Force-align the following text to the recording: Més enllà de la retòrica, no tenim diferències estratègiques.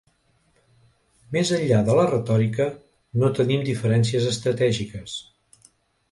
Més 1.35 1.49
enllà 1.57 1.81
de 1.89 1.97
la 1.99 2.05
retòrica, 2.11 2.67
no 3.23 3.29
tenim 3.41 3.67
diferències 3.67 4.25
estratègiques. 4.31 5.19